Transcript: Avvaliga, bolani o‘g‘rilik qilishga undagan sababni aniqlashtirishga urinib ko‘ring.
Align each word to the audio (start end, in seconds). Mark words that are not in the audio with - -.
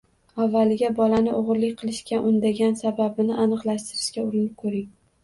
Avvaliga, 0.43 0.87
bolani 0.99 1.35
o‘g‘rilik 1.39 1.75
qilishga 1.81 2.21
undagan 2.29 2.73
sababni 2.79 3.37
aniqlashtirishga 3.45 4.25
urinib 4.31 4.57
ko‘ring. 4.65 4.89